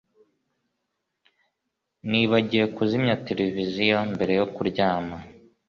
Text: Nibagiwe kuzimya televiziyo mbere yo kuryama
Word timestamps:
Nibagiwe 2.09 2.65
kuzimya 2.75 3.19
televiziyo 3.27 3.97
mbere 4.13 4.33
yo 4.39 4.45
kuryama 4.53 5.17